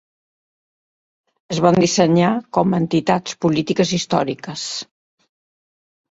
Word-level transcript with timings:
Es 1.55 1.59
van 1.65 1.75
dissenyar 1.83 2.31
com 2.57 2.73
"entitats 2.77 3.35
polítiques 3.45 3.91
històriques". 3.99 4.65